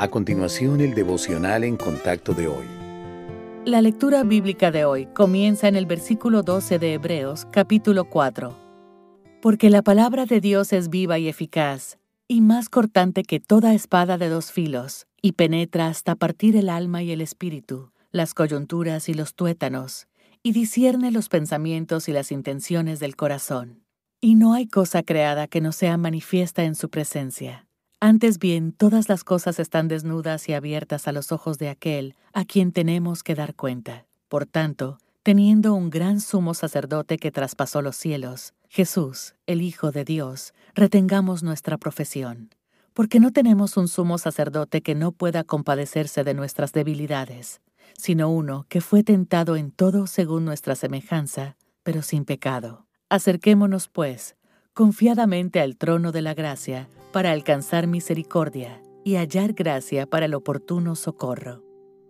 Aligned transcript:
A 0.00 0.08
continuación, 0.08 0.80
el 0.80 0.94
devocional 0.94 1.62
en 1.62 1.76
contacto 1.76 2.32
de 2.32 2.48
hoy. 2.48 2.64
La 3.66 3.82
lectura 3.82 4.22
bíblica 4.22 4.70
de 4.70 4.86
hoy 4.86 5.04
comienza 5.04 5.68
en 5.68 5.76
el 5.76 5.84
versículo 5.84 6.42
12 6.42 6.78
de 6.78 6.94
Hebreos, 6.94 7.46
capítulo 7.52 8.06
4. 8.06 8.56
Porque 9.42 9.68
la 9.68 9.82
palabra 9.82 10.24
de 10.24 10.40
Dios 10.40 10.72
es 10.72 10.88
viva 10.88 11.18
y 11.18 11.28
eficaz, 11.28 11.98
y 12.26 12.40
más 12.40 12.70
cortante 12.70 13.24
que 13.24 13.40
toda 13.40 13.74
espada 13.74 14.16
de 14.16 14.30
dos 14.30 14.52
filos, 14.52 15.06
y 15.20 15.32
penetra 15.32 15.88
hasta 15.88 16.14
partir 16.14 16.56
el 16.56 16.70
alma 16.70 17.02
y 17.02 17.12
el 17.12 17.20
espíritu, 17.20 17.92
las 18.10 18.32
coyunturas 18.32 19.10
y 19.10 19.12
los 19.12 19.34
tuétanos, 19.34 20.08
y 20.42 20.52
discierne 20.52 21.10
los 21.10 21.28
pensamientos 21.28 22.08
y 22.08 22.14
las 22.14 22.32
intenciones 22.32 23.00
del 23.00 23.16
corazón. 23.16 23.84
Y 24.18 24.36
no 24.36 24.54
hay 24.54 24.66
cosa 24.66 25.02
creada 25.02 25.46
que 25.46 25.60
no 25.60 25.72
sea 25.72 25.98
manifiesta 25.98 26.64
en 26.64 26.74
su 26.74 26.88
presencia 26.88 27.66
antes 28.00 28.38
bien, 28.38 28.72
todas 28.72 29.08
las 29.08 29.24
cosas 29.24 29.58
están 29.58 29.86
desnudas 29.86 30.48
y 30.48 30.54
abiertas 30.54 31.06
a 31.06 31.12
los 31.12 31.32
ojos 31.32 31.58
de 31.58 31.68
aquel 31.68 32.14
a 32.32 32.44
quien 32.44 32.72
tenemos 32.72 33.22
que 33.22 33.34
dar 33.34 33.54
cuenta. 33.54 34.06
Por 34.28 34.46
tanto, 34.46 34.98
teniendo 35.22 35.74
un 35.74 35.90
gran 35.90 36.20
sumo 36.20 36.54
sacerdote 36.54 37.18
que 37.18 37.30
traspasó 37.30 37.82
los 37.82 37.96
cielos, 37.96 38.54
Jesús, 38.68 39.34
el 39.46 39.60
Hijo 39.62 39.92
de 39.92 40.04
Dios, 40.04 40.54
retengamos 40.74 41.42
nuestra 41.42 41.76
profesión. 41.76 42.54
Porque 42.94 43.20
no 43.20 43.32
tenemos 43.32 43.76
un 43.76 43.86
sumo 43.86 44.18
sacerdote 44.18 44.80
que 44.80 44.94
no 44.94 45.12
pueda 45.12 45.44
compadecerse 45.44 46.24
de 46.24 46.34
nuestras 46.34 46.72
debilidades, 46.72 47.60
sino 47.96 48.30
uno 48.30 48.66
que 48.68 48.80
fue 48.80 49.02
tentado 49.02 49.56
en 49.56 49.70
todo 49.70 50.06
según 50.06 50.44
nuestra 50.44 50.74
semejanza, 50.74 51.56
pero 51.82 52.02
sin 52.02 52.24
pecado. 52.24 52.86
Acerquémonos, 53.08 53.88
pues, 53.88 54.36
confiadamente 54.72 55.60
al 55.60 55.76
trono 55.76 56.12
de 56.12 56.22
la 56.22 56.34
gracia, 56.34 56.88
para 57.10 57.32
alcanzar 57.32 57.86
misericordia 57.86 58.82
y 59.04 59.16
hallar 59.16 59.52
gracia 59.52 60.06
para 60.06 60.26
el 60.26 60.34
oportuno 60.34 60.94
socorro. 60.96 61.62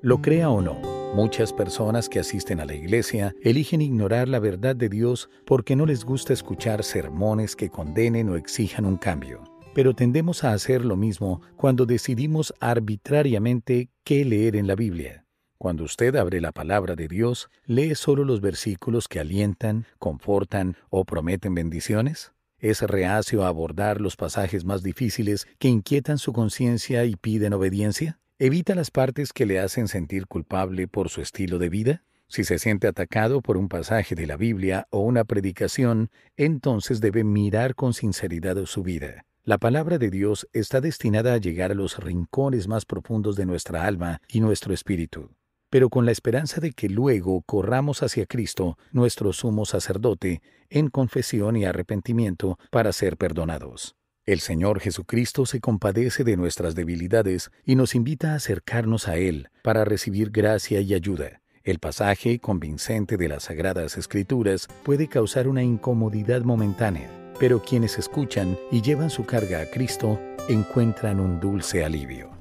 Lo 0.00 0.22
crea 0.22 0.50
o 0.50 0.60
no, 0.62 0.80
muchas 1.14 1.52
personas 1.52 2.08
que 2.08 2.20
asisten 2.20 2.60
a 2.60 2.64
la 2.64 2.74
iglesia 2.74 3.34
eligen 3.42 3.80
ignorar 3.80 4.28
la 4.28 4.38
verdad 4.38 4.76
de 4.76 4.88
Dios 4.88 5.28
porque 5.44 5.74
no 5.76 5.86
les 5.86 6.04
gusta 6.04 6.32
escuchar 6.32 6.84
sermones 6.84 7.56
que 7.56 7.68
condenen 7.68 8.28
o 8.28 8.36
exijan 8.36 8.84
un 8.84 8.96
cambio. 8.96 9.42
Pero 9.74 9.94
tendemos 9.94 10.44
a 10.44 10.52
hacer 10.52 10.84
lo 10.84 10.96
mismo 10.96 11.40
cuando 11.56 11.86
decidimos 11.86 12.54
arbitrariamente 12.60 13.90
qué 14.04 14.24
leer 14.24 14.56
en 14.56 14.66
la 14.66 14.74
Biblia. 14.74 15.24
Cuando 15.58 15.82
usted 15.82 16.14
abre 16.14 16.40
la 16.40 16.52
palabra 16.52 16.94
de 16.94 17.08
Dios, 17.08 17.50
¿lee 17.66 17.96
solo 17.96 18.24
los 18.24 18.40
versículos 18.40 19.08
que 19.08 19.18
alientan, 19.18 19.86
confortan 19.98 20.76
o 20.88 21.04
prometen 21.04 21.54
bendiciones? 21.54 22.32
Es 22.60 22.82
reacio 22.82 23.44
a 23.44 23.48
abordar 23.48 24.00
los 24.00 24.16
pasajes 24.16 24.64
más 24.64 24.82
difíciles 24.82 25.46
que 25.60 25.68
inquietan 25.68 26.18
su 26.18 26.32
conciencia 26.32 27.04
y 27.04 27.14
piden 27.14 27.52
obediencia. 27.52 28.18
¿Evita 28.40 28.74
las 28.74 28.90
partes 28.90 29.32
que 29.32 29.46
le 29.46 29.60
hacen 29.60 29.86
sentir 29.86 30.26
culpable 30.26 30.88
por 30.88 31.08
su 31.08 31.20
estilo 31.20 31.58
de 31.58 31.68
vida? 31.68 32.02
Si 32.26 32.42
se 32.42 32.58
siente 32.58 32.88
atacado 32.88 33.42
por 33.42 33.56
un 33.56 33.68
pasaje 33.68 34.16
de 34.16 34.26
la 34.26 34.36
Biblia 34.36 34.88
o 34.90 35.00
una 35.00 35.24
predicación, 35.24 36.10
entonces 36.36 37.00
debe 37.00 37.22
mirar 37.22 37.76
con 37.76 37.94
sinceridad 37.94 38.56
su 38.66 38.82
vida. 38.82 39.24
La 39.44 39.58
palabra 39.58 39.98
de 39.98 40.10
Dios 40.10 40.48
está 40.52 40.80
destinada 40.80 41.34
a 41.34 41.38
llegar 41.38 41.70
a 41.70 41.74
los 41.74 41.96
rincones 41.98 42.66
más 42.66 42.84
profundos 42.84 43.36
de 43.36 43.46
nuestra 43.46 43.86
alma 43.86 44.20
y 44.28 44.40
nuestro 44.40 44.74
espíritu 44.74 45.30
pero 45.70 45.90
con 45.90 46.06
la 46.06 46.12
esperanza 46.12 46.60
de 46.60 46.72
que 46.72 46.88
luego 46.88 47.42
corramos 47.42 48.02
hacia 48.02 48.26
Cristo, 48.26 48.78
nuestro 48.92 49.32
sumo 49.32 49.64
sacerdote, 49.64 50.42
en 50.70 50.88
confesión 50.88 51.56
y 51.56 51.64
arrepentimiento 51.64 52.58
para 52.70 52.92
ser 52.92 53.16
perdonados. 53.16 53.96
El 54.26 54.40
Señor 54.40 54.80
Jesucristo 54.80 55.46
se 55.46 55.58
compadece 55.58 56.22
de 56.22 56.36
nuestras 56.36 56.74
debilidades 56.74 57.50
y 57.64 57.76
nos 57.76 57.94
invita 57.94 58.32
a 58.32 58.34
acercarnos 58.34 59.08
a 59.08 59.16
Él 59.16 59.48
para 59.62 59.86
recibir 59.86 60.30
gracia 60.30 60.80
y 60.80 60.92
ayuda. 60.92 61.40
El 61.64 61.78
pasaje 61.78 62.38
convincente 62.38 63.16
de 63.16 63.28
las 63.28 63.44
Sagradas 63.44 63.96
Escrituras 63.96 64.68
puede 64.84 65.08
causar 65.08 65.48
una 65.48 65.62
incomodidad 65.62 66.42
momentánea, 66.42 67.10
pero 67.38 67.62
quienes 67.62 67.98
escuchan 67.98 68.58
y 68.70 68.82
llevan 68.82 69.10
su 69.10 69.24
carga 69.24 69.62
a 69.62 69.66
Cristo 69.66 70.20
encuentran 70.48 71.20
un 71.20 71.40
dulce 71.40 71.84
alivio. 71.84 72.37